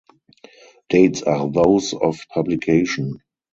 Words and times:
Dates 0.89 1.21
are 1.21 1.51
those 1.51 1.93
of 1.93 2.17
publication. 2.33 3.21